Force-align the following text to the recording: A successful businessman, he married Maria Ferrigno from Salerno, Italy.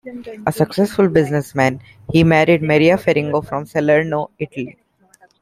A 0.47 0.51
successful 0.51 1.09
businessman, 1.09 1.79
he 2.11 2.23
married 2.23 2.63
Maria 2.63 2.97
Ferrigno 2.97 3.45
from 3.47 3.67
Salerno, 3.67 4.31
Italy. 4.39 4.79